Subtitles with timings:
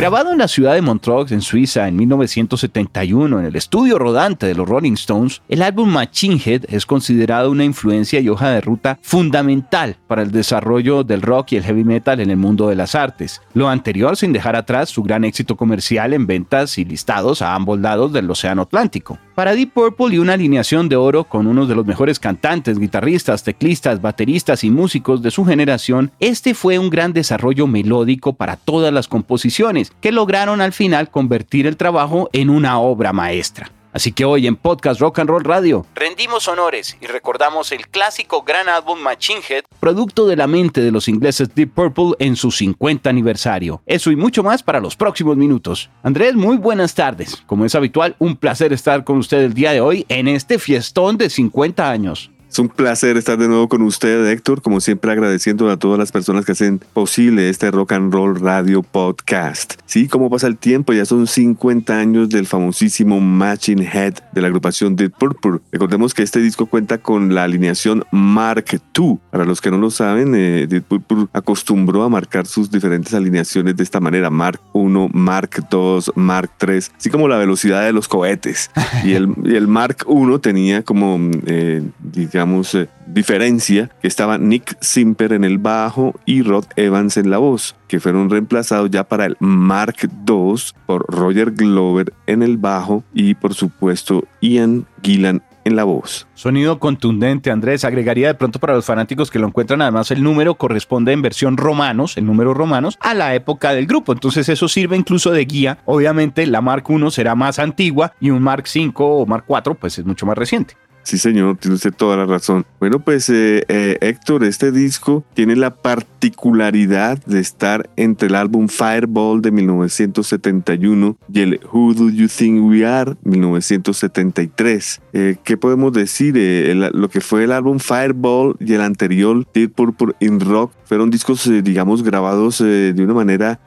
[0.00, 4.54] Grabado en la ciudad de Montreux, en Suiza, en 1971, en el estudio rodante de
[4.54, 8.98] los Rolling Stones, el álbum Machine Head es considerado una influencia y hoja de ruta
[9.02, 12.94] fundamental para el desarrollo del rock y el heavy metal en el mundo de las
[12.94, 13.42] artes.
[13.52, 17.78] Lo anterior sin dejar atrás su gran éxito comercial en ventas y listados a ambos
[17.78, 19.18] lados del Océano Atlántico.
[19.34, 23.44] Para Deep Purple y una alineación de oro con uno de los mejores cantantes, guitarristas,
[23.44, 28.94] teclistas, bateristas y músicos de su generación, este fue un gran desarrollo melódico para todas
[28.94, 33.70] las composiciones que lograron al final convertir el trabajo en una obra maestra.
[33.92, 38.42] Así que hoy en Podcast Rock and Roll Radio rendimos honores y recordamos el clásico
[38.42, 42.52] gran álbum Machine Head, producto de la mente de los ingleses Deep Purple en su
[42.52, 43.82] 50 aniversario.
[43.86, 45.90] Eso y mucho más para los próximos minutos.
[46.02, 47.42] Andrés, muy buenas tardes.
[47.46, 51.16] Como es habitual, un placer estar con usted el día de hoy en este fiestón
[51.18, 52.30] de 50 años.
[52.50, 56.10] Es un placer estar de nuevo con usted, Héctor, como siempre agradeciendo a todas las
[56.10, 59.74] personas que hacen posible este Rock and Roll Radio Podcast.
[59.86, 64.48] Sí, como pasa el tiempo, ya son 50 años del famosísimo Matching Head de la
[64.48, 65.60] agrupación Deep Purple.
[65.70, 68.64] Recordemos que este disco cuenta con la alineación Mark
[68.98, 69.18] II.
[69.30, 73.76] Para los que no lo saben, eh, Deep Purple acostumbró a marcar sus diferentes alineaciones
[73.76, 78.08] de esta manera, Mark I, Mark II, Mark III, así como la velocidad de los
[78.08, 78.72] cohetes.
[79.04, 81.82] Y el, el Mark I tenía como, eh,
[82.12, 87.38] digamos, eh, diferencia, que estaba Nick Simper en el bajo y Rod Evans en la
[87.38, 89.96] voz, que fueron reemplazados ya para el Mark
[90.26, 90.54] II
[90.86, 96.26] por Roger Glover en el bajo y por supuesto Ian Gillan en la voz.
[96.34, 97.84] Sonido contundente, Andrés.
[97.84, 101.56] Agregaría de pronto para los fanáticos que lo encuentran, además el número corresponde en versión
[101.56, 104.12] romanos, el número romanos, a la época del grupo.
[104.12, 105.78] Entonces eso sirve incluso de guía.
[105.84, 109.98] Obviamente la Mark I será más antigua y un Mark V o Mark IV pues
[109.98, 110.76] es mucho más reciente.
[111.02, 112.66] Sí, señor, tiene usted toda la razón.
[112.78, 118.68] Bueno, pues eh, eh, Héctor, este disco tiene la particularidad de estar entre el álbum
[118.68, 125.00] Fireball de 1971 y el Who Do You Think We Are 1973.
[125.12, 126.30] Eh, ¿Qué podemos decir?
[126.30, 131.48] lo que fue el álbum Fireball y el anterior Deep Purple in Rock fueron discos,
[131.62, 133.60] digamos, grabados de una manera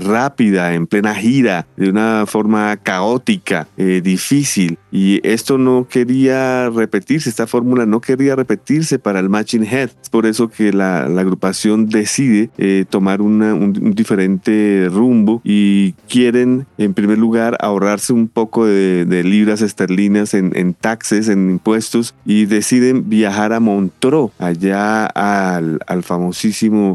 [0.00, 3.68] rápida, en plena gira, de una forma caótica,
[4.02, 4.76] difícil.
[4.90, 9.90] Y esto no quería repetirse, esta fórmula no quería repetirse para el Matching Head.
[10.02, 16.94] Es por eso que la, agrupación decide eh, tomar un, diferente rumbo y quieren, en
[16.94, 23.52] primer lugar, ahorrarse un poco de, libras esterlinas en, taxes, en impuestos, y deciden viajar
[23.52, 26.47] a Montreux, allá al, famosísimo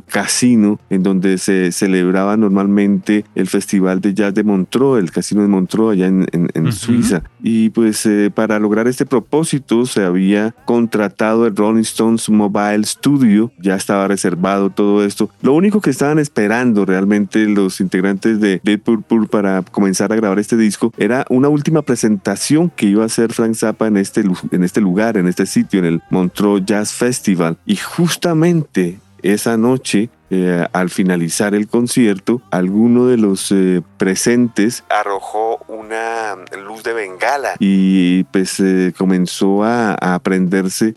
[0.07, 5.47] casino en donde se celebraba normalmente el Festival de Jazz de Montreux, el casino de
[5.47, 7.23] Montreux, allá en, Suiza.
[7.41, 13.51] Y pues eh, para lograr este propósito se había contratado el Rolling Stones Mobile Studio,
[13.59, 15.29] ya estaba reservado todo esto.
[15.41, 20.39] Lo único que estaban esperando realmente los integrantes de Dead Purple para comenzar a grabar
[20.39, 24.63] este disco era una última presentación que iba a hacer Frank Zappa en este, en
[24.63, 27.57] este lugar, en este sitio, en el Montreux Jazz Festival.
[27.65, 35.59] Y justamente esa noche eh, al finalizar el concierto, alguno de los eh, presentes arrojó
[35.67, 36.35] una
[36.65, 40.95] luz de bengala y pues eh, comenzó a, a prenderse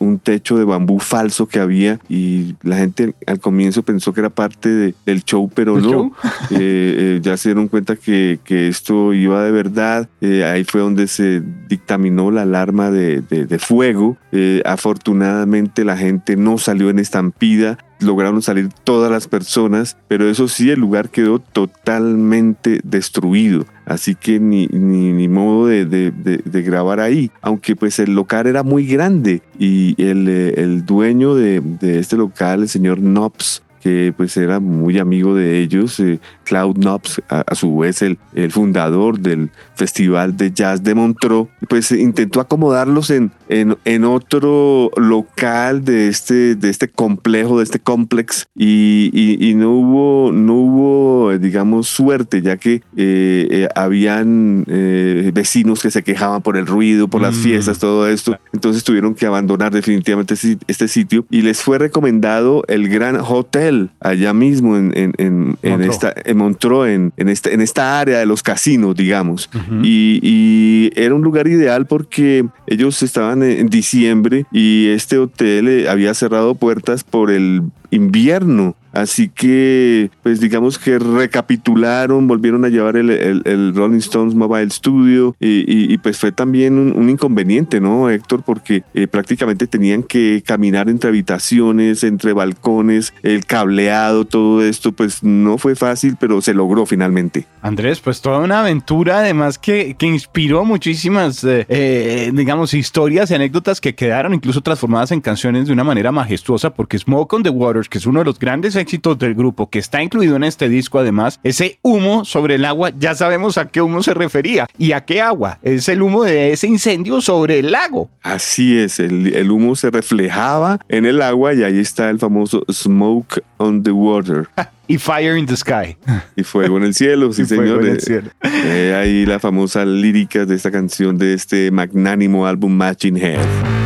[0.00, 4.30] un techo de bambú falso que había y la gente al comienzo pensó que era
[4.30, 6.10] parte del show, pero no.
[6.50, 10.08] ya se dieron cuenta que, que, esto iba de verdad.
[10.20, 14.16] ahí fue donde se dictaminó la alarma de, de, de fuego.
[14.64, 20.70] afortunadamente la gente no salió en estampida lograron salir todas las personas, pero eso sí,
[20.70, 23.66] el lugar quedó totalmente destruido.
[23.84, 26.12] Así que ni, ni, modo de,
[26.44, 27.30] grabar ahí.
[27.40, 32.68] Aunque pues el local era muy grande y el, eh, dueño de, este local, el
[32.68, 38.02] señor Nobs, que pues era muy amigo de ellos, eh, Cloud Knobs, a, su vez
[38.02, 44.04] el, el, fundador del Festival de Jazz de Montreux, pues intentó acomodarlos en en, en
[44.04, 50.54] otro local de este, de este complejo, de este complex, y, y, no hubo, no
[50.54, 56.66] hubo, digamos, suerte, ya que eh, eh, habían eh, vecinos que se quejaban por el
[56.66, 57.42] ruido, por las mm.
[57.42, 58.38] fiestas, todo esto.
[58.52, 60.34] Entonces tuvieron que abandonar definitivamente
[60.66, 65.82] este sitio y les fue recomendado el Gran Hotel allá mismo en, en, en, en
[65.82, 69.50] esta, en Montreux, en, en, esta, en esta área de los casinos, digamos.
[69.82, 76.14] y, y, era un lugar ideal porque ellos estaban en diciembre y este hotel había
[76.14, 83.74] cerrado puertas por el invierno Así que, pues digamos que recapitularon, volvieron a llevar el,
[83.74, 88.42] Rolling Stones Mobile Studio y, pues fue también un, inconveniente, ¿no, Héctor?
[88.42, 95.22] Porque eh, prácticamente tenían que caminar entre habitaciones, entre balcones, el cableado, todo esto, pues
[95.22, 97.46] no fue fácil, pero se logró finalmente.
[97.60, 103.34] Andrés, pues toda una aventura, además que, que inspiró muchísimas, eh, eh, digamos, historias y
[103.34, 107.50] anécdotas que quedaron incluso transformadas en canciones de una manera majestuosa, porque Smoke on the
[107.50, 110.68] Waters, que es uno de los grandes éxitos del grupo que está incluido en este
[110.68, 114.92] disco además, ese humo sobre el agua, ya sabemos a qué humo se refería y
[114.92, 115.58] a qué agua.
[115.62, 118.08] Es el humo de ese incendio sobre el lago.
[118.22, 123.42] Así es, el, humo se reflejaba en el agua y ahí está el famoso Smoke
[123.56, 124.48] on the Water.
[124.86, 125.96] y Fire in the Sky.
[126.36, 127.84] Y Fuego en el Cielo, sí, señor.
[127.84, 133.85] Eh, ahí la famosa lírica de esta canción de este magnánimo álbum Matching Head.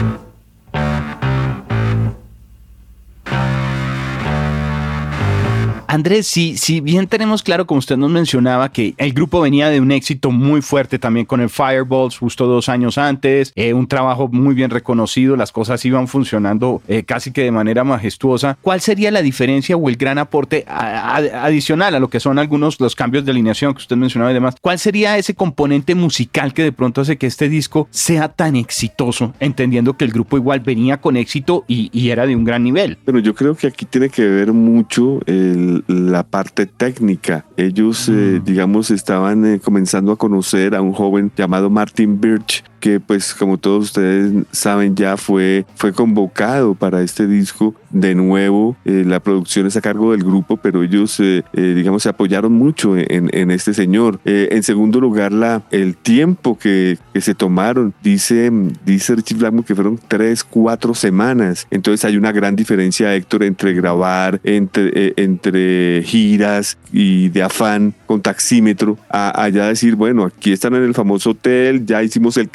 [5.93, 9.81] Andrés, si, si bien tenemos claro, como usted nos mencionaba, que el grupo venía de
[9.81, 14.29] un éxito muy fuerte también con el Fireballs justo dos años antes, eh, un trabajo
[14.29, 19.11] muy bien reconocido, las cosas iban funcionando eh, casi que de manera majestuosa, ¿cuál sería
[19.11, 23.33] la diferencia o el gran aporte adicional a lo que son algunos los cambios de
[23.33, 24.55] alineación que usted mencionaba y demás?
[24.61, 29.35] ¿Cuál sería ese componente musical que de pronto hace que este disco sea tan exitoso,
[29.41, 32.97] entendiendo que el grupo igual venía con éxito y, y era de un gran nivel?
[33.05, 37.45] Pero yo creo que aquí tiene que ver mucho el la parte técnica.
[37.57, 38.45] Ellos, eh, mm.
[38.45, 43.59] digamos, estaban eh, comenzando a conocer a un joven llamado Martin Birch, que pues como
[43.59, 48.77] todos ustedes saben ya fue, fue convocado para este disco de nuevo.
[48.85, 52.53] Eh, la producción es a cargo del grupo, pero ellos, eh, eh, digamos, se apoyaron
[52.53, 54.21] mucho en, en este señor.
[54.25, 57.95] en segundo lugar, la, el tiempo que, que se tomaron.
[58.03, 58.51] Dice,
[58.85, 61.67] dice Richie Blackmore que fueron tres, cuatro semanas.
[61.71, 68.23] Entonces hay una gran diferencia, Héctor, entre grabar, entre, entre giras y de afán con
[68.23, 72.49] taxímetro, a allá decir, bueno, aquí están en el famoso hotel, ya hicimos el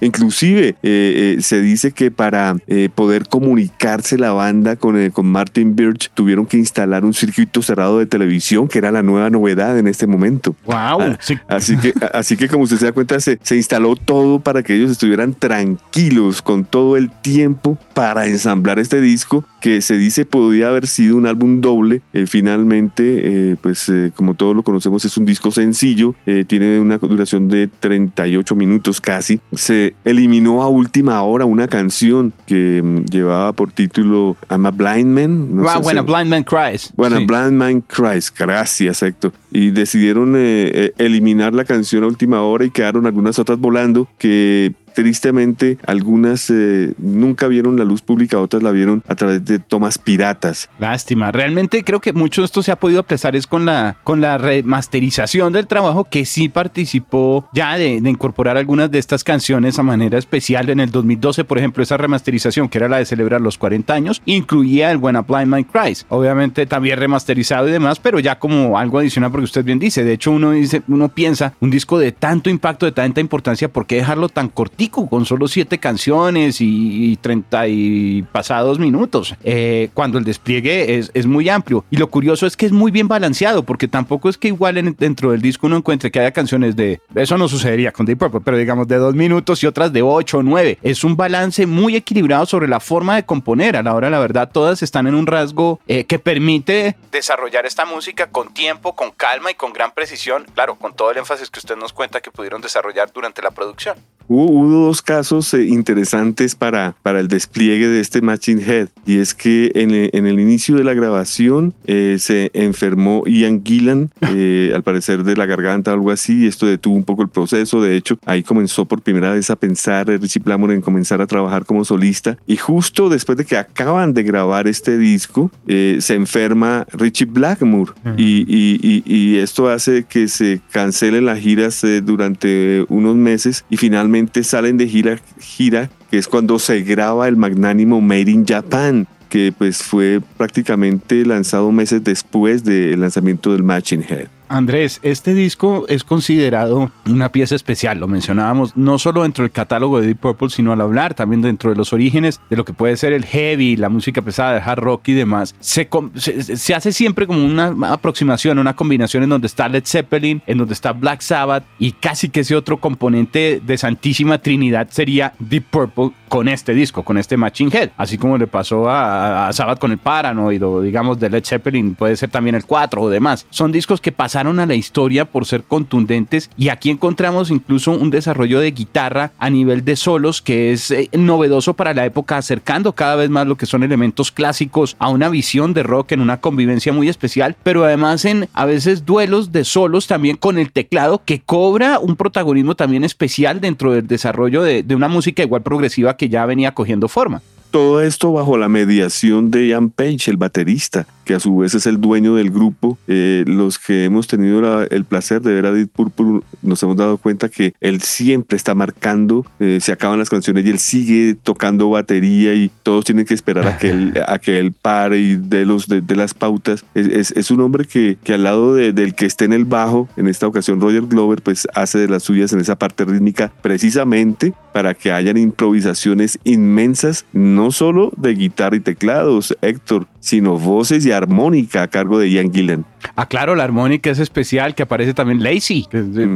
[0.00, 5.76] Inclusive eh, eh, se dice que para eh, poder comunicarse la banda con, con Martin
[5.76, 9.86] Birch tuvieron que instalar un circuito cerrado de televisión, que era la nueva novedad en
[9.86, 10.54] este momento.
[10.64, 10.76] ¡Wow!
[10.76, 11.18] Ah,
[11.48, 14.74] así, que, así que como usted se da cuenta, se, se instaló todo para que
[14.74, 20.68] ellos estuvieran tranquilos con todo el tiempo para ensamblar este disco que se dice podría
[20.68, 22.02] haber sido un álbum doble.
[22.26, 26.14] finalmente, pues como todos lo conocemos, es un disco sencillo,
[26.46, 32.82] tiene una duración de 38 minutos casi se eliminó a última hora una canción que
[32.82, 35.56] mm, llevaba por título I'm a Blind Man.
[35.56, 36.92] No ah, bueno, Blind Man Cries.
[36.96, 39.32] Bueno, Blind Man Cries, gracias Héctor.
[39.50, 44.08] Y decidieron eh, eh, eliminar la canción a última hora y quedaron algunas otras volando
[44.18, 49.58] que tristemente algunas eh, nunca vieron la luz pública, otras la vieron a través de
[49.58, 50.68] tomas piratas.
[50.78, 54.20] Lástima, realmente creo que mucho de esto se ha podido apreciar es con la, con
[54.20, 59.82] la remasterización del trabajo que sí participó ya de, incorporar algunas de estas canciones a
[59.82, 60.68] manera especial.
[60.70, 64.22] En el 2012, por ejemplo, esa remasterización que era la de celebrar los 40 años,
[64.24, 68.98] incluía el Buena Blind Man Cries, obviamente también remasterizado y demás, pero ya como algo
[68.98, 72.50] adicional porque usted bien dice, de hecho uno dice, uno piensa, un disco de tanto
[72.50, 74.90] impacto, de tanta importancia, ¿por qué dejarlo tan cortito?
[75.08, 81.26] con solo siete canciones y, treinta y pasados minutos, eh, cuando el despliegue es, es,
[81.26, 81.84] muy amplio.
[81.90, 85.30] Y lo curioso es que es muy bien balanceado, porque tampoco es que igual dentro
[85.30, 88.56] del disco uno encuentre que haya canciones de, eso no sucedería con Deep Purple, pero
[88.56, 90.78] digamos de dos minutos y otras de ocho o nueve.
[90.82, 93.76] Es un balance muy equilibrado sobre la forma de componer.
[93.76, 97.84] A la hora, la verdad, todas están en un rasgo eh, que permite desarrollar esta
[97.84, 100.44] música con tiempo, con calma y con gran precisión.
[100.54, 103.96] Claro, con todo el énfasis que usted nos cuenta que pudieron desarrollar durante la producción.
[104.32, 109.34] Hubo, dos casos eh, interesantes para, para el despliegue de este Machine Head y es
[109.34, 115.24] que en, el inicio de la grabación eh, se enfermó Ian Gillan, eh, al parecer
[115.24, 118.20] de la garganta o algo así, y esto detuvo un poco el proceso, de hecho
[118.24, 122.38] ahí comenzó por primera vez a pensar Richie Blackmore en comenzar a trabajar como solista
[122.46, 128.44] y justo después de que acaban de grabar este disco se enferma Richie Blackmore y,
[128.46, 129.02] y, y,
[129.36, 134.88] esto hace que se cancelen las giras durante unos meses y finalmente sale salen de
[134.88, 140.20] gira, gira, que es cuando se graba el magnánimo Made in Japan, que pues fue
[140.36, 144.28] prácticamente lanzado meses después del lanzamiento del Matching Head.
[144.50, 150.00] Andrés, este disco es considerado una pieza especial, lo mencionábamos no solo dentro del catálogo
[150.00, 152.96] de Deep Purple, sino al hablar también dentro de los orígenes de lo que puede
[152.96, 155.54] ser el heavy, la música pesada, el hard rock y demás.
[155.60, 160.58] Se, se, hace siempre como una aproximación, una combinación en donde está Led Zeppelin, en
[160.58, 165.66] donde está Black Sabbath y casi que ese otro componente de Santísima Trinidad sería Deep
[165.70, 169.90] Purple con este disco, con este Matching Head, así como le pasó a, Sabbath con
[169.90, 173.46] el Paranoid o digamos de Led Zeppelin, puede ser también el 4 o demás.
[173.50, 178.10] Son discos que pasan a la historia por ser contundentes y aquí encontramos incluso un
[178.10, 182.92] desarrollo de guitarra a nivel de solos que es eh, novedoso para la época, acercando
[182.92, 186.40] cada vez más lo que son elementos clásicos a una visión de rock en una
[186.40, 191.22] convivencia muy especial, pero además en a veces duelos de solos también con el teclado
[191.24, 196.16] que cobra un protagonismo también especial dentro del desarrollo de, de una música igual progresiva
[196.20, 197.40] que ya venía cogiendo forma.
[197.70, 201.86] Todo esto bajo la mediación de Ian Page, el baterista, que a su vez es
[201.86, 202.98] el dueño del grupo.
[203.06, 207.18] Eh, los que hemos tenido el placer de ver a Deep Purple nos hemos dado
[207.18, 211.90] cuenta que él siempre está marcando, eh, se acaban las canciones y él sigue tocando
[211.90, 215.64] batería y todos tienen que esperar a que él, a que él pare y de,
[215.64, 216.84] los, de, las pautas.
[216.94, 220.26] Es, es, un hombre que, que al lado del que esté en el bajo, en
[220.26, 224.94] esta ocasión Roger Glover, pues hace de las suyas en esa parte rítmica precisamente para
[224.94, 231.82] que hayan improvisaciones inmensas, no solo de guitarra y teclados, Héctor, sino voces y armónica
[231.82, 232.84] a cargo de Ian Gillen.
[233.16, 235.86] Ah, claro, la armónica es especial, que aparece también Lazy.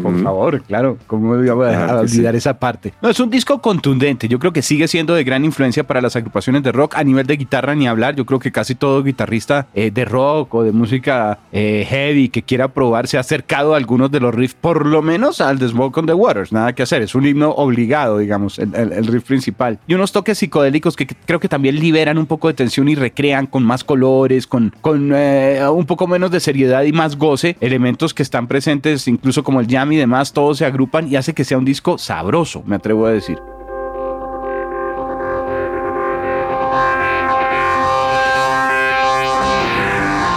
[0.03, 1.55] Por favor, claro, ¿cómo voy a,
[1.99, 2.93] olvidar esa parte?
[3.03, 4.29] No, es un disco contundente.
[4.29, 6.95] Yo creo que sigue siendo de gran influencia para las agrupaciones de rock.
[6.97, 8.15] A nivel de guitarra, ni hablar.
[8.17, 12.43] Yo creo que casi todo guitarrista eh, de rock o de música eh, heavy que
[12.43, 15.69] quiera probar se ha acercado a algunos de los riffs, por lo menos al The
[15.69, 16.53] Smoke on the Waters.
[16.53, 17.03] Nada que hacer.
[17.03, 19.79] Es un himno obligado, digamos, el, el riff principal.
[19.87, 23.47] Y unos toques psicodélicos que creo que también liberan un poco de tensión y recrean
[23.47, 28.15] con más colores, con, con eh, un poco menos de seriedad y más goce, elementos
[28.15, 31.45] que están presentes incluso como el jam y demás, todos se agrupan y hace que
[31.45, 33.39] sea un disco sabroso, me atrevo a decir.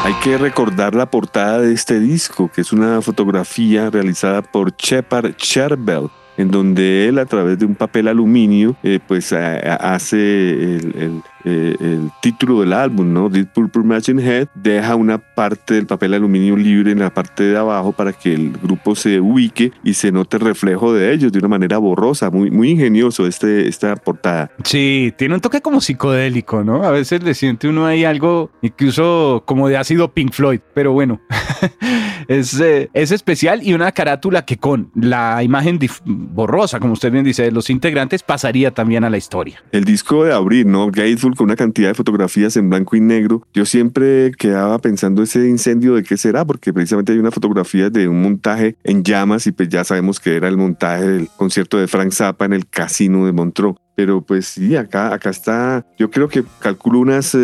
[0.04, 5.36] Hay que recordar la portada de este disco, que es una fotografía realizada por Shepard
[5.36, 6.08] Cherbel,
[6.38, 12.12] en donde él a través de un papel aluminio eh, pues hace el, eh, el
[12.22, 13.30] título del álbum, ¿no?
[13.30, 17.58] Deep Purple Machine Head, deja una parte del papel aluminio libre en la parte de
[17.58, 21.40] abajo para que el grupo se ubique y se note el reflejo de ellos de
[21.40, 24.52] una manera borrosa, muy, muy ingenioso este, esta portada.
[24.66, 26.84] Sí, tiene un toque como psicodélico, ¿no?
[26.84, 31.22] A veces le siente uno ahí algo incluso como de ácido Pink Floyd, pero bueno,
[32.28, 37.24] es, eh, es especial y una carátula que con la imagen borrosa, como usted bien
[37.24, 39.64] dice, de los integrantes pasaría también a la historia.
[39.72, 40.88] El disco de abril, ¿no?
[40.88, 43.44] Gateful con una cantidad de fotografías en blanco y negro.
[43.54, 48.08] Yo siempre quedaba pensando ese incendio de qué será, porque precisamente hay una fotografía de
[48.08, 51.88] un montaje en llamas y pues ya sabemos que era el montaje del concierto de
[51.88, 53.78] Frank Zappa en el casino de Montreux.
[53.98, 57.36] Pero pues sí, acá, acá está, yo creo que calculo unas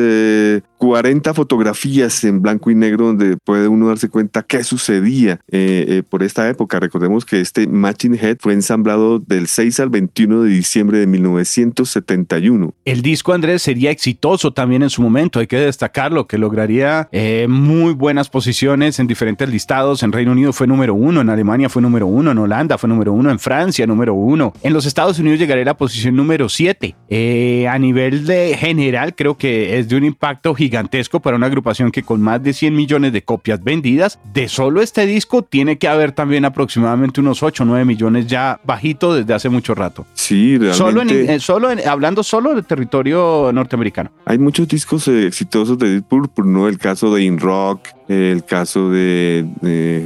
[0.77, 5.85] 40 eh, fotografías en blanco y negro donde puede uno darse cuenta qué sucedía eh,
[5.87, 6.79] eh, por esta época.
[6.79, 12.75] Recordemos que este Matching Head fue ensamblado del 6 al 21 de diciembre de 1971.
[12.85, 17.09] El disco, Andrés, sería exitoso también en su momento, hay que destacarlo, que lograría
[17.47, 20.03] muy buenas posiciones en diferentes listados.
[20.03, 23.11] En Reino Unido fue número uno, en Alemania fue número uno, en Holanda fue número
[23.11, 24.53] uno, en Francia número uno.
[24.61, 26.95] En los Estados Unidos llegaría a la posición número 7.
[27.09, 31.91] Eh, a nivel de general, creo que es de un impacto gigantesco para una agrupación
[31.91, 35.87] que con más de 100 millones de copias vendidas, de solo este disco tiene que
[35.87, 40.05] haber también aproximadamente unos 8 o 9 millones ya bajito desde hace mucho rato.
[40.13, 41.35] Sí, realmente.
[41.35, 44.11] Eh, solo, en, hablando solo del territorio norteamericano.
[44.25, 46.67] Hay muchos discos eh, exitosos de Deep Purple, ¿no?
[46.67, 49.45] El caso de In Rock, el caso de,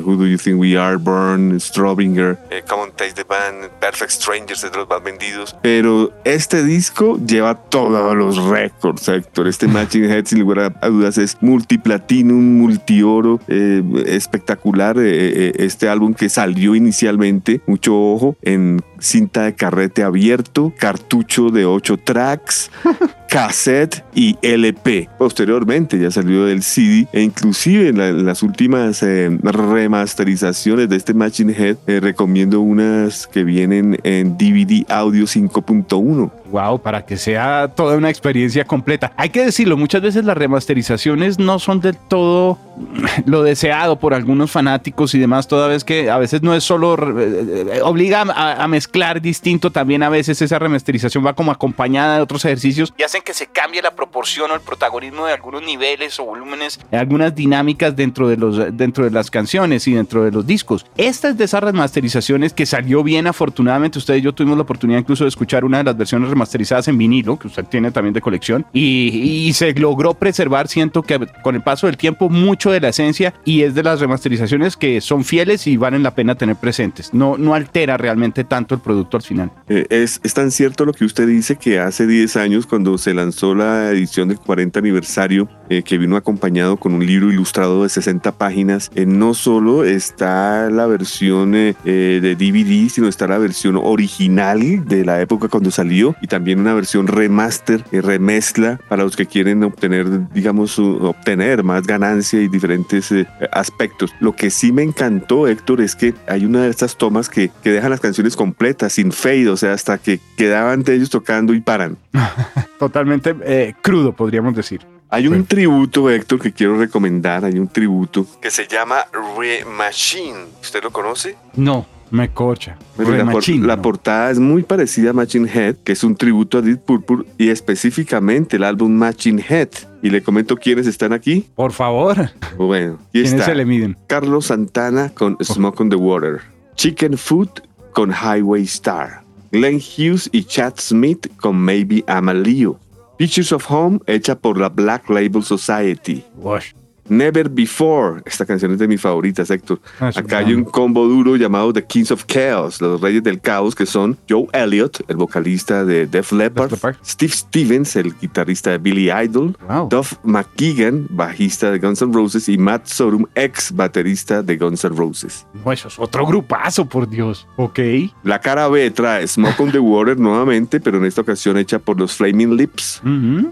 [0.03, 2.37] Who Do You Think We Are, Burn, Strobinger,
[2.67, 5.55] Come on Taste the Band, Perfect Strangers de los más vendidos.
[5.61, 9.47] Pero este disco lleva todos los récords, Héctor.
[9.47, 14.97] Este Matching Head, sin lugar a dudas, es multiplatinum, multioro, eh, espectacular.
[14.97, 21.49] Eh, eh, este álbum que salió inicialmente, mucho ojo, en cinta de carrete abierto, cartucho
[21.49, 22.71] de 8 tracks,
[23.29, 25.09] cassette y LP.
[25.17, 31.53] Posteriormente ya salió del CD e inclusive en, las últimas eh, remasterizaciones de este Machine
[31.53, 37.97] Head eh, recomiendo unas que vienen en DVD audio 5.1 Wow, para que sea toda
[37.97, 39.11] una experiencia completa.
[39.17, 42.57] Hay que decirlo, muchas veces las remasterizaciones no son del todo
[43.25, 46.95] lo deseado por algunos fanáticos y demás, toda vez que a veces no es solo
[47.19, 52.21] eh, eh, obliga a, mezclar distinto, también a veces esa remasterización va como acompañada de
[52.21, 56.19] otros ejercicios y hacen que se cambie la proporción o el protagonismo de algunos niveles
[56.19, 60.45] o volúmenes, algunas dinámicas dentro de los dentro de las canciones y dentro de los
[60.45, 60.85] discos.
[60.97, 63.99] Esta es de esas remasterizaciones que salió bien afortunadamente.
[63.99, 66.97] Ustedes y yo tuvimos la oportunidad incluso de escuchar una de las versiones remasterizadas en
[66.97, 69.07] vinilo, que usted tiene también de colección, y,
[69.47, 73.33] y se logró preservar, siento que con el paso del tiempo, mucho de la esencia
[73.43, 77.13] y es de las remasterizaciones que son fieles y valen la pena tener presentes.
[77.13, 79.51] No, no altera realmente tanto el producto al final.
[79.67, 83.13] Eh, es, es tan cierto lo que usted dice que hace 10 años, cuando se
[83.13, 87.89] lanzó la edición del 40 aniversario, eh, que vino acompañado con un libro ilustrado de
[87.89, 93.75] 60 páginas, eh, no solo está la versión eh, de DVD, sino está la versión
[93.75, 99.25] original de la época cuando salió y también una versión remaster, remezcla para los que
[99.25, 103.13] quieren obtener, digamos, obtener más ganancia y diferentes
[103.53, 104.13] aspectos.
[104.19, 107.71] Lo que sí me encantó, Héctor, es que hay una de estas tomas que, que
[107.71, 111.61] dejan las canciones completas, sin fade, o sea, hasta que quedaban de ellos tocando y
[111.61, 111.97] paran.
[112.77, 114.81] Totalmente eh, crudo, podríamos decir.
[115.09, 117.45] Hay un tributo, Héctor, que quiero recomendar.
[117.45, 119.05] Hay un tributo que se llama
[119.37, 120.47] Remachine.
[120.61, 121.37] ¿Usted lo conoce?
[121.55, 122.77] No, me cocha.
[122.97, 123.81] la, Machine, la no.
[123.81, 127.49] portada es muy parecida a Machine Head, que es un tributo a Deep Purple y
[127.49, 129.69] específicamente el álbum Machine Head.
[130.01, 131.47] Y le comento quiénes están aquí.
[131.55, 132.29] Por favor.
[132.57, 133.45] Bueno, ¿Quiénes está.
[133.45, 133.97] se le miden?
[134.07, 136.41] Carlos Santana con Smoke on the Water.
[136.75, 137.49] Chicken Food
[137.93, 139.23] con Highway Star.
[139.51, 142.79] Glenn Hughes y Chad Smith con Maybe I'm a Leo.
[143.17, 146.23] Pictures of Home hecha por la Black Label Society.
[146.35, 146.73] Wash.
[147.09, 148.21] Never Before.
[148.25, 149.79] Esta canción es de mis favoritas, Héctor.
[149.99, 153.75] Ah, Acá hay un combo duro llamado The Kings of Chaos, los Reyes del Caos,
[153.75, 156.95] que son Joe Elliott, el vocalista de Def Leppard, Leppard.
[157.05, 159.89] Steve Stevens, el guitarrista de Billy Idol, Wow.
[159.89, 164.95] Duff McKeegan, bajista de Guns N' Roses, y Matt Sorum, ex baterista de Guns N'
[164.95, 165.45] Roses.
[165.65, 167.47] No, eso es otro grupazo, por Dios.
[167.57, 167.79] Ok.
[168.23, 171.99] La cara B trae Smoke on the Water nuevamente, pero en esta ocasión hecha por
[171.99, 173.01] los Flaming Lips.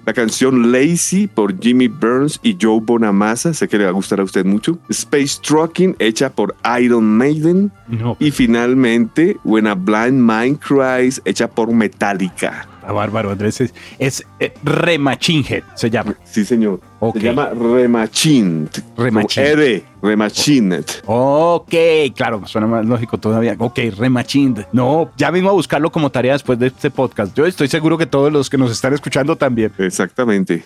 [0.05, 4.19] La canción Lazy por Jimmy Burns y Joe Bonamassa, sé que le va a gustar
[4.19, 4.77] a usted mucho.
[4.89, 7.71] Space Trucking hecha por Iron Maiden.
[7.87, 12.67] No, Y finalmente When a Blind Mind Cries hecha por Metallica.
[12.79, 13.61] está bárbaro, Andrés.
[13.61, 16.15] Es, es eh, Remachinhead, se llama.
[16.23, 16.81] Sí, señor.
[17.13, 18.69] Se llama Remachin.
[18.97, 19.43] Remachin.
[19.43, 20.85] R, Remachined.
[21.05, 21.73] Ok,
[22.15, 23.55] claro, suena más lógico todavía.
[23.59, 24.65] Ok, Remachined.
[24.71, 27.35] No, ya vengo a buscarlo como tarea después de este podcast.
[27.37, 29.71] Yo estoy seguro que todos los que nos están escuchando también.
[29.77, 30.63] Exactamente.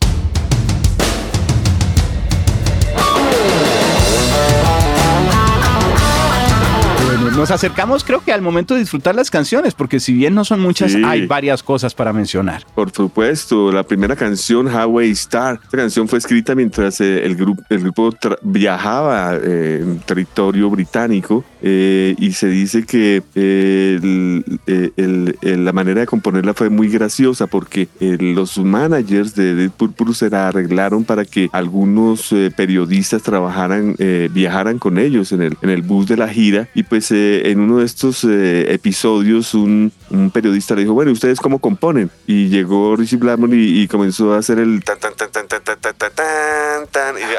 [7.40, 10.60] Nos acercamos creo que al momento de disfrutar las canciones, porque si bien no son
[10.60, 11.02] muchas, Sí.
[11.06, 12.66] hay varias cosas para mencionar.
[12.76, 15.58] Por supuesto, la primera canción, Highway Star.
[15.64, 21.46] Esta canción fue escrita mientras eh, el, grupo, el grupo viajaba eh, en territorio británico
[21.62, 27.48] eh, y se dice que el- el- el- la manera de componerla fue muy graciosa
[27.48, 34.30] porque los managers de Dead Purple se la arreglaron para que algunos periodistas trabajaran, eh,
[34.32, 37.60] viajaran con ellos en el, en el bus de la gira y pues eh, en
[37.60, 39.92] uno de estos eh, episodios un,
[40.34, 42.10] periodista le dijo, bueno, ¿y ¿ustedes cómo componen?
[42.26, 45.64] Y llegó Richie Blackmore y, y comenzó a hacer el tan tan tan tan tan
[45.64, 46.12] tan tan tan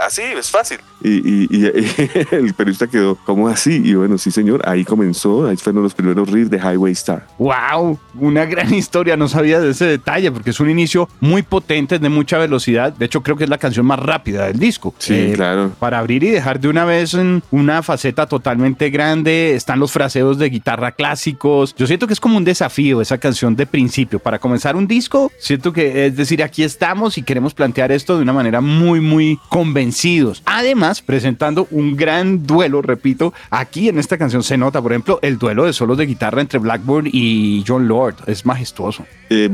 [0.04, 0.78] así, es fácil.
[1.02, 3.80] Y, y- y- y el periodista quedó, ¿cómo así?
[3.84, 7.26] Y bueno, sí señor, ahí comenzó, ahí fueron los primeros riffs de Highway Star.
[7.38, 7.98] ¡Wow!
[8.18, 12.08] Una gran historia, no sabía de ese detalle, porque es un inicio muy potente, de
[12.08, 12.92] mucha velocidad.
[12.92, 14.94] De hecho, creo que es la canción más rápida del disco.
[14.98, 15.72] Sí, Eh, claro.
[15.78, 20.38] Para abrir y dejar de una vez en una faceta totalmente grande, están los fraseos
[20.38, 21.74] de guitarra clásicos.
[21.76, 24.18] Yo siento que es como un desafío esa canción de principio.
[24.18, 28.22] Para comenzar un disco, siento que es decir, aquí estamos y queremos plantear esto de
[28.22, 29.38] una manera muy, muy
[29.70, 30.42] convencidos.
[30.46, 35.38] Además, presentando un gran duelo, repito, aquí en esta canción se nota, por ejemplo, el
[35.38, 38.16] duelo de solos de guitarra entre Blackburn y John Lord.
[38.26, 39.06] Es majestuoso.
[39.28, 39.48] Eh,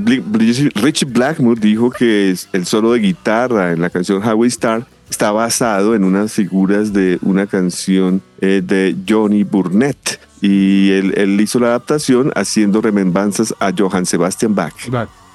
[0.74, 5.94] Richie Blackmore dijo que el solo de guitarra en la canción Highway Star está basado
[5.94, 10.18] en unas figuras de una canción eh, de Johnny Burnett.
[10.40, 14.74] Y él, él hizo la adaptación haciendo remembranzas a Johann Sebastian Bach.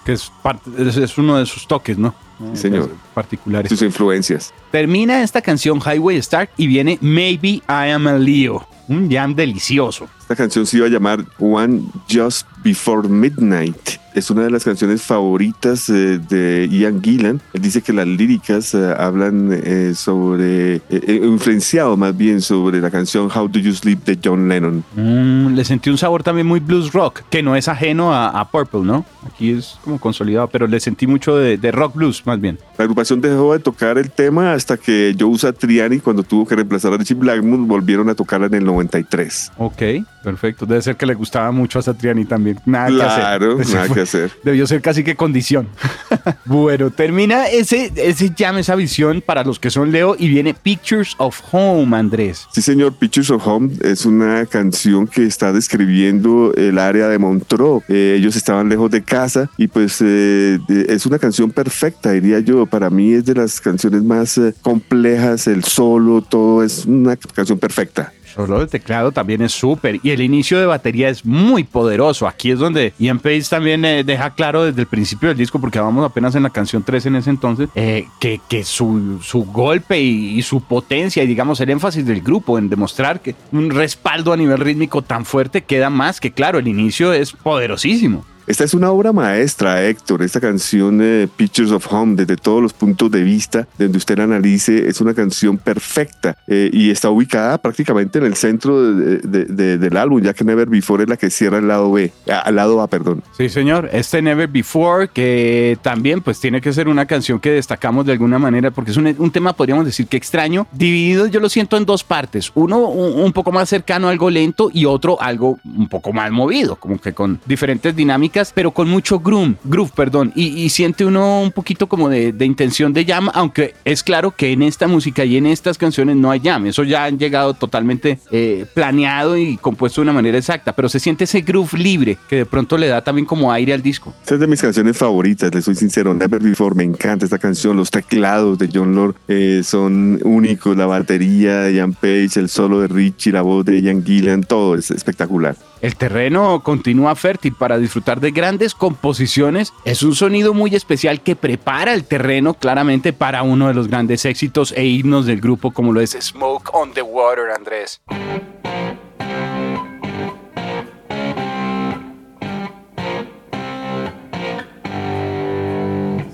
[0.06, 2.16] Que es, parte, es, es uno de sus toques, ¿no?
[2.54, 2.92] Sí, señor.
[3.14, 3.70] Particulares.
[3.70, 4.54] Sus influencias.
[4.72, 8.68] Termina esta canción Highway Star y viene Maybe I Am a Leo.
[8.88, 10.10] Un jam delicioso.
[10.20, 14.02] Esta canción se iba a llamar One Just Before Midnight.
[14.14, 17.42] Es una de las canciones favoritas eh, de Ian Gillan.
[17.54, 23.30] Él dice que las líricas eh, hablan eh, sobre, influenciado más bien sobre la canción
[23.34, 24.84] How Do You Sleep de John Lennon.
[24.96, 28.50] Mm, le sentí un sabor también muy blues rock, que no es ajeno a, a
[28.52, 29.06] Purple, ¿no?
[29.26, 32.58] Aquí es como consolidado, pero le sentí mucho de, de rock blues más bien.
[32.78, 36.94] La agrupación dejó de tocar el tema hasta que Joe Satriani, cuando tuvo que reemplazar
[36.94, 39.52] a Richie Blackmore, volvieron a tocarla en el 93.
[39.58, 39.82] Ok,
[40.24, 40.66] perfecto.
[40.66, 42.60] Debe ser que le gustaba mucho a Satriani también.
[42.66, 43.76] Nada Claro, que hacer.
[43.82, 44.32] nada que hacer.
[44.44, 45.68] Debió ser casi que condición.
[46.46, 51.16] bueno, termina ese, ese jam, esa visión para los que son Leo y viene Pictures
[51.18, 52.48] of Home, Andrés.
[52.54, 57.84] Sí, señor, Pictures of Home es una canción que está describiendo el área de Montreux.
[57.88, 62.66] Eh, ellos estaban lejos de casa y pues eh, es una canción perfecta, diría yo.
[62.66, 67.60] Para mí es de las canciones más eh, complejas, el solo, todo es una canción
[67.60, 68.14] perfecta.
[68.34, 72.28] Solo el teclado también es súper y el inicio de batería es muy poderoso.
[72.28, 75.80] Aquí es donde Ian Page también eh, deja claro desde el principio del disco, porque
[75.80, 80.00] vamos apenas en la canción 3 en ese entonces, eh, que, que su, su golpe
[80.00, 84.34] y, y su potencia y digamos el énfasis del grupo en demostrar que un respaldo
[84.34, 88.26] a nivel rítmico tan fuerte queda más que claro, el inicio es poderosísimo.
[88.52, 90.22] Esta es una obra maestra, Héctor.
[90.24, 94.26] Esta canción eh, Pictures of Home, desde todos los puntos de vista, donde usted la
[94.26, 99.46] analice, es una canción perfecta eh, y está ubicada prácticamente en el centro de- de-
[99.46, 102.54] de- del álbum, ya que Never Before es la que cierra el lado B, al
[102.58, 103.24] lado A, perdón.
[103.38, 103.90] Sí, señor.
[103.94, 108.38] Este Never Before, que también pues tiene que ser una canción que destacamos de alguna
[108.38, 111.86] manera, porque es un, un tema, podríamos decir que extraño, dividido yo lo siento en
[111.86, 112.52] dos partes.
[112.56, 116.76] Uno un, un poco más cercano algo lento y otro algo un poco más movido,
[116.76, 121.52] como que con diferentes dinámicas, pero con mucho groove, groove perdón, y, siente uno un
[121.52, 125.46] poquito como de, intención de jam, aunque es claro que en esta música y en
[125.46, 130.04] estas canciones no hay jam, eso ya han llegado totalmente eh, planeado y compuesto de
[130.04, 133.26] una manera exacta, pero se siente ese groove libre que de pronto le da también
[133.26, 134.14] como aire al disco.
[134.22, 136.14] Esta es de mis canciones favoritas, les soy sincero.
[136.14, 137.78] Never Before, me encanta esta canción.
[137.78, 140.78] Los teclados de John Lord eh, son únicos.
[140.78, 144.76] La batería de Ian Page, el solo de Richie, la voz de Ian Gillan, todo
[144.76, 145.56] es espectacular.
[145.82, 149.74] El terreno continúa fértil para disfrutar de grandes composiciones.
[149.84, 154.26] Es un sonido muy especial que prepara el terreno claramente para uno de los grandes
[154.26, 158.00] éxitos e himnos del grupo como lo es Smoke on the Water, Andrés.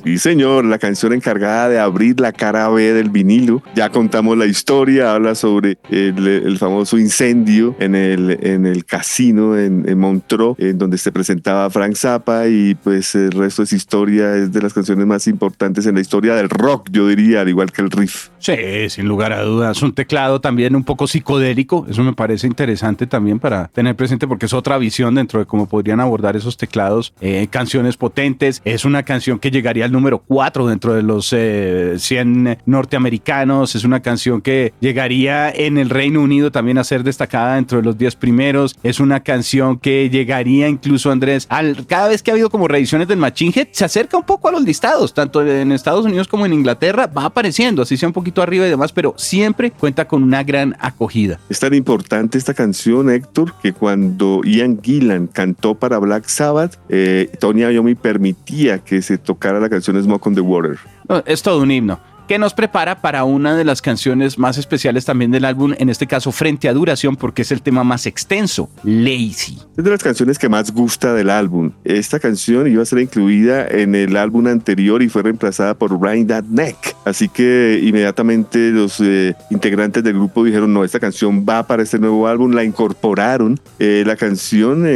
[0.08, 3.62] Sí, señor, la canción encargada de abrir la cara B del vinilo.
[3.76, 9.58] Ya contamos la historia, habla sobre el, el famoso incendio en el, en el casino
[9.58, 14.34] en, en Montreux, en donde se presentaba Frank Zappa y pues el resto esa historia
[14.38, 17.74] es de las canciones más importantes en la historia del rock, yo diría, al igual
[17.74, 18.30] que el riff.
[18.40, 18.56] Sí,
[18.88, 19.82] sin lugar a dudas.
[19.82, 21.86] Un teclado también un poco psicodélico.
[21.90, 25.68] Eso me parece interesante también para tener presente porque es otra visión dentro de cómo
[25.68, 27.14] podrían abordar esos teclados.
[27.20, 28.62] Eh, canciones potentes.
[28.64, 33.76] Es una canción que llegaría al número 4 dentro de los eh, 100 norteamericanos.
[33.76, 37.84] Es una canción que llegaría en el Reino Unido también a ser destacada dentro de
[37.84, 38.78] los 10 primeros.
[38.84, 43.08] Es una canción que llegaría incluso, Andrés, al, cada vez que ha habido como reediciones
[43.08, 46.54] del Machine se acerca un poco a los listados, tanto en Estados Unidos como en
[46.54, 47.08] Inglaterra.
[47.08, 50.76] Va apareciendo, así sea un poquito arriba y demás, pero siempre cuenta con una gran
[50.80, 51.40] acogida.
[51.50, 57.32] Es tan importante esta canción, Héctor, que cuando Ian Gillan cantó para Black Sabbath, eh,
[57.40, 60.78] Tony Iommi permitía que se tocara la canción Smoke on the Water.
[61.08, 65.06] No, es todo un himno que nos prepara para una de las canciones más especiales
[65.06, 68.70] también del álbum, en este caso frente a duración, porque es el tema más extenso,
[68.84, 69.58] Lazy.
[69.78, 71.72] Es de las canciones que más gusta del álbum.
[71.84, 76.26] Esta canción iba a ser incluida en el álbum anterior y fue reemplazada por Ride
[76.26, 76.96] That Neck.
[77.06, 82.00] Así que inmediatamente los eh, integrantes del grupo dijeron, no, esta canción va para este
[82.00, 83.60] nuevo álbum, la incorporaron.
[83.80, 84.90] Eh, la canción eh,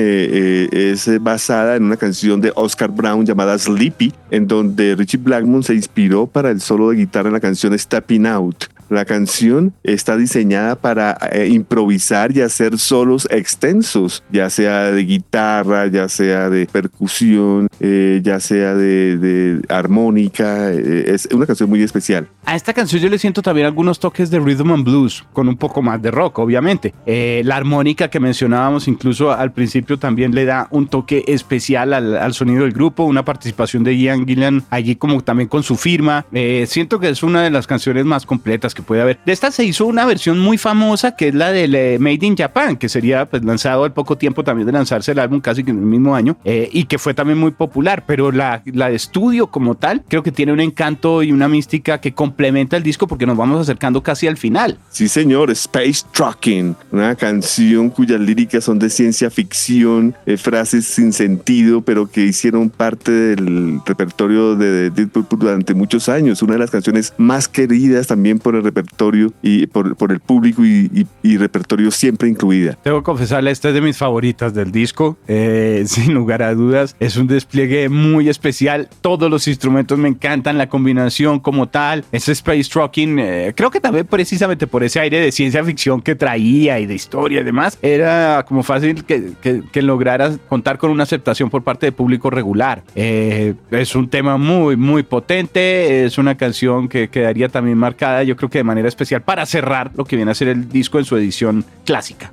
[0.71, 5.63] eh, es basada en una canción de Oscar Brown llamada Sleepy, en donde Richie Blackmon
[5.63, 8.80] se inspiró para el solo de guitarra en la canción Stepping Out.
[8.91, 15.87] La canción está diseñada para eh, improvisar y hacer solos extensos, ya sea de guitarra,
[15.87, 20.73] ya sea de percusión, eh, ya sea de, de armónica.
[20.73, 22.27] eh, es una canción muy especial.
[22.43, 25.55] A esta canción yo le siento también algunos toques de rhythm and blues, con un
[25.55, 26.93] poco más de rock, obviamente.
[27.05, 32.17] Eh, la armónica que mencionábamos incluso al principio también le da un toque especial al,
[32.17, 36.25] al sonido del grupo, una participación de Ian Gillan allí como también con su firma.
[36.33, 39.19] Eh, siento que es una de las canciones más completas que que puede haber.
[39.25, 42.35] De esta se hizo una versión muy famosa que es la del eh, Made in
[42.35, 45.71] Japan, que sería pues, lanzado al poco tiempo también de lanzarse el álbum, casi que
[45.71, 48.03] en el mismo año, eh, y que fue también muy popular.
[48.05, 51.99] Pero la, la de estudio como tal, creo que tiene un encanto y una mística
[51.99, 54.77] que complementa el disco porque nos vamos acercando casi al final.
[54.89, 61.13] Sí, señor, Space Trucking, una canción cuyas líricas son de ciencia ficción, eh, frases sin
[61.13, 66.41] sentido, pero que hicieron parte del repertorio de Deep Purple durante muchos años.
[66.41, 70.65] Una de las canciones más queridas también por el repertorio y por, por el público
[70.65, 72.77] y, y, repertorio siempre incluida.
[72.83, 76.95] Debo confesarle, esta es de mis favoritas del disco, eh, sin lugar a dudas.
[76.99, 78.89] Es un despliegue muy especial.
[79.01, 82.05] Todos los instrumentos me encantan, la combinación como tal.
[82.11, 86.15] Ese Space Trucking, eh, creo que también precisamente por ese aire de ciencia ficción que
[86.15, 90.91] traía y de historia y demás, era como fácil que, que, que lograra contar con
[90.91, 92.83] una aceptación por parte del público regular.
[92.95, 98.35] Eh, es un tema muy, muy potente, es una canción que quedaría también marcada, yo
[98.35, 101.05] creo que de manera especial para cerrar lo que viene a ser el disco en
[101.05, 102.31] su edición clásica.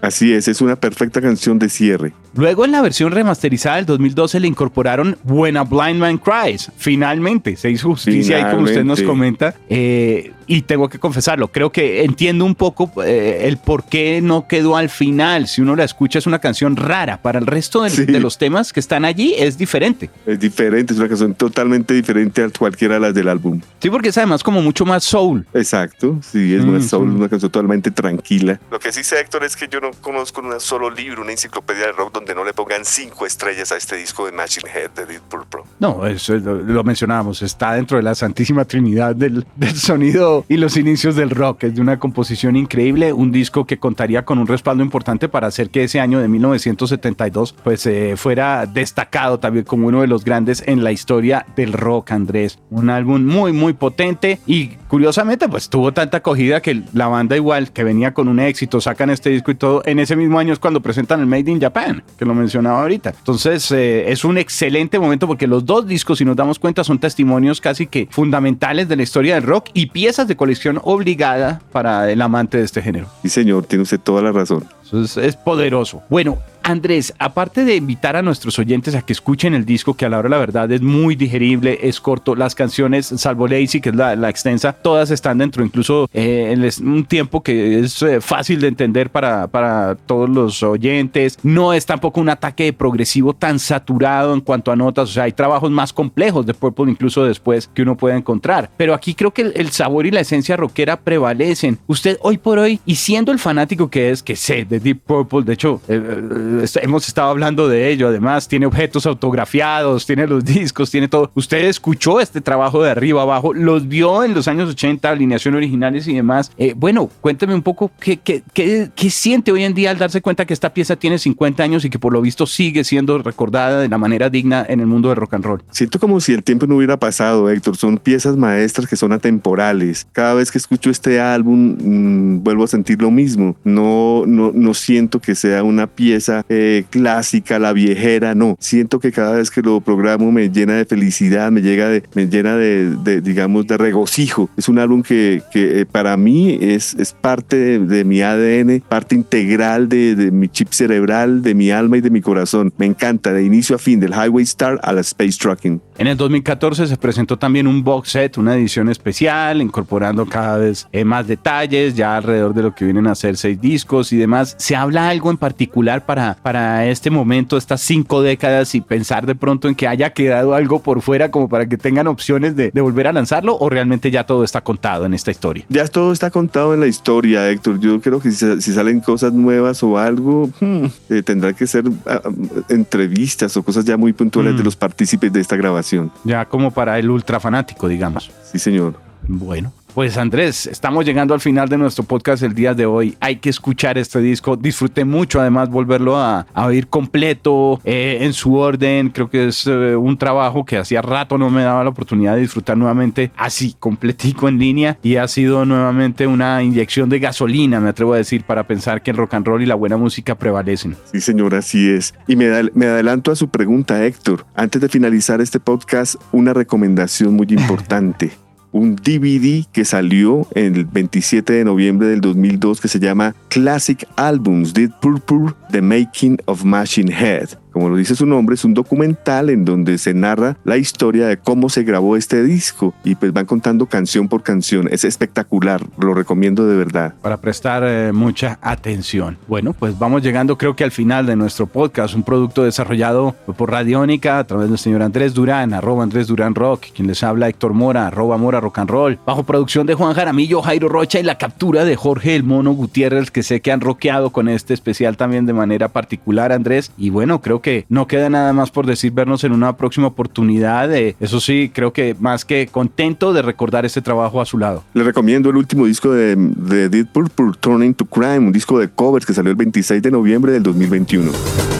[0.00, 2.12] Así es, es una perfecta canción de cierre.
[2.34, 6.72] Luego en la versión remasterizada del 2012 le incorporaron When Blind Man Cries.
[6.76, 9.54] Finalmente, se hizo justicia ahí como usted nos comenta.
[9.68, 14.48] Eh, y tengo que confesarlo, creo que entiendo un poco eh, el por qué no
[14.48, 15.46] quedó al final.
[15.46, 17.22] Si uno la escucha es una canción rara.
[17.22, 20.10] Para el resto de, los temas que están allí es diferente.
[20.26, 23.60] Es diferente, es una canción totalmente diferente a cualquiera de las del álbum.
[23.78, 25.46] Sí, porque es además como mucho más soul.
[25.54, 28.58] Exacto, sí, es más soul, una canción totalmente tranquila.
[28.72, 31.86] Lo que sí sé, Héctor, es que yo no conozco un solo libro, una enciclopedia
[31.86, 35.06] de rock donde no le pongan cinco estrellas a este disco de Machine Head de
[35.06, 35.60] Deep Purple.
[35.78, 40.76] No, eso lo, mencionábamos, está dentro de la santísima trinidad del, del sonido y los
[40.76, 41.64] inicios del rock.
[41.64, 45.70] Es de una composición increíble, un disco que contaría con un respaldo importante para hacer
[45.70, 50.62] que ese año de 1972 pues eh, fuera destacado también como uno de los grandes
[50.66, 52.58] en la historia del rock, Andrés.
[52.70, 57.72] Un álbum muy, muy potente y curiosamente pues tuvo tanta acogida que la banda igual
[57.72, 60.58] que venía con un éxito, sacan este disco y todo, en ese mismo año es
[60.58, 63.14] cuando presentan el Made in Japan, que lo mencionaba ahorita.
[63.16, 66.98] Entonces eh, es un excelente momento porque los dos discos, si nos damos cuenta, son
[66.98, 72.10] testimonios casi que fundamentales de la historia del rock y piezas de colección obligada para
[72.10, 73.06] el amante de este género.
[73.22, 74.64] Sí, señor, tiene usted toda la razón.
[74.92, 76.02] es, es poderoso.
[76.08, 76.38] Bueno,
[76.70, 80.18] Andrés, aparte de invitar a nuestros oyentes a que escuchen el disco, que a la
[80.18, 84.30] hora la verdad es muy digerible, es corto, las canciones, salvo Lazy, que es la,
[84.30, 89.10] extensa, todas están dentro, incluso eh, en un tiempo que es eh, fácil de entender
[89.10, 91.38] para, para todos los oyentes.
[91.42, 95.32] No es tampoco un ataque progresivo tan saturado en cuanto a notas, o sea, hay
[95.32, 98.70] trabajos más complejos de Purple incluso después que uno puede encontrar.
[98.76, 101.78] Pero aquí creo que el, sabor y la esencia rockera prevalecen.
[101.86, 105.42] Usted hoy por hoy, y siendo el fanático que es, que sé de Deep Purple,
[105.42, 110.90] de hecho, eh, hemos estado hablando de ello, además tiene objetos autografiados, tiene los discos,
[110.90, 111.30] tiene todo.
[111.34, 116.06] Usted escuchó este trabajo de arriba abajo, los vio en los años 80, alineación originales
[116.08, 116.52] y demás.
[116.58, 120.20] Eh, bueno, cuénteme un poco qué, qué, qué, qué, siente hoy en día al darse
[120.20, 123.80] cuenta que esta pieza tiene 50 años y que por lo visto sigue siendo recordada
[123.80, 125.62] de la manera digna en el mundo del rock and roll.
[125.70, 127.76] Siento como si el tiempo no hubiera pasado, Héctor.
[127.76, 130.06] Son piezas maestras que son atemporales.
[130.12, 133.56] Cada vez que escucho este álbum, mm, vuelvo a sentir lo mismo.
[133.64, 138.56] No, no, no siento que sea una pieza eh, clásica, la viejera, no.
[138.58, 142.26] Siento que cada vez que lo programo me llena de felicidad, me, llega de, me
[142.26, 144.50] llena de, digamos, de regocijo.
[144.56, 149.14] Es un álbum que, que eh, para mí es, es parte de, mi ADN, parte
[149.14, 152.72] integral de, de, mi chip cerebral, de mi alma y de mi corazón.
[152.78, 155.80] Me encanta, de inicio a fin, del Highway Star a la Space Trucking.
[156.00, 160.88] En el 2014 se presentó también un box set, una edición especial, incorporando cada vez
[160.92, 164.56] eh, más detalles, ya alrededor de lo que vienen a ser seis discos y demás.
[164.58, 169.34] ¿Se habla algo en particular para para, este momento, estas cinco décadas y pensar de
[169.34, 173.06] pronto en que haya quedado algo por fuera como para que tengan opciones de, volver
[173.06, 175.66] a lanzarlo o realmente ya todo está contado en esta historia?
[175.68, 177.78] Ya todo está contado en la historia, Héctor.
[177.78, 182.22] Yo creo que si, salen cosas nuevas o algo, hmm, eh, tendrá que ser ah,
[182.70, 184.64] entrevistas o cosas ya muy puntuales de mm.
[184.64, 185.89] los partícipes de esta grabación.
[186.24, 188.30] Ya como para el ultra fanático, digamos.
[188.44, 188.94] Sí, señor.
[189.26, 193.16] Bueno, pues Andrés, estamos llegando al final de nuestro podcast el día de hoy.
[193.20, 194.56] Hay que escuchar este disco.
[194.56, 199.10] Disfruté mucho además volverlo a, oír completo, eh, en su orden.
[199.10, 202.42] Creo que es eh, un trabajo que hacía rato no me daba la oportunidad de
[202.42, 204.98] disfrutar nuevamente así, completico en línea.
[205.02, 209.10] Y ha sido nuevamente una inyección de gasolina, me atrevo a decir, para pensar que
[209.10, 210.96] el rock and roll y la buena música prevalecen.
[211.12, 212.14] Sí, señor, así es.
[212.26, 214.46] Y me, me adelanto a su pregunta, Héctor.
[214.54, 218.32] Antes de finalizar este podcast, una recomendación muy importante
[218.72, 224.74] un DVD que salió el 27 de noviembre del 2002 que se llama Classic Albums
[224.74, 227.50] Deep Purple The Making of Machine Head.
[227.70, 231.36] Como lo dice su nombre, es un documental en donde se narra la historia de
[231.36, 234.88] cómo se grabó este disco y pues van contando canción por canción.
[234.90, 237.14] Es espectacular, lo recomiendo de verdad.
[237.22, 239.38] Para prestar eh, mucha atención.
[239.48, 243.70] Bueno, pues vamos llegando creo que al final de nuestro podcast, un producto desarrollado por
[243.70, 247.72] Radiónica a través del señor Andrés Durán, arroba Andrés Durán Rock, quien les habla Héctor
[247.72, 251.38] Mora, arroba Mora Rock and Roll, bajo producción de Juan Jaramillo, Jairo Rocha y la
[251.38, 255.46] captura de Jorge El Mono Gutiérrez, que sé que han rockeado con este especial también
[255.46, 256.92] de manera particular, Andrés.
[256.96, 260.94] Y bueno, creo que no queda nada más por decir vernos en una próxima oportunidad.
[260.94, 264.84] Eh, eso sí, creo que más que contento de recordar este trabajo a su lado.
[264.94, 268.88] Le recomiendo el último disco de, de Deep Purple, Turning to Crime, un disco de
[268.88, 271.79] covers que salió el 26 de noviembre del 2021.